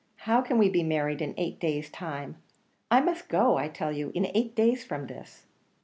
How 0.25 0.41
can 0.41 0.57
we 0.57 0.67
be 0.67 0.81
married 0.81 1.21
in 1.21 1.35
eight 1.37 1.59
days' 1.59 1.91
time? 1.91 2.37
I 2.89 3.01
must 3.01 3.29
go, 3.29 3.57
I 3.57 3.67
tell 3.67 3.91
you, 3.91 4.11
in 4.15 4.31
eight 4.33 4.55
days 4.55 4.83
from 4.83 5.05
this." 5.05 5.45